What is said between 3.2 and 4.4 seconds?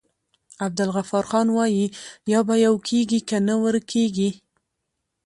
که نه ورکيږی.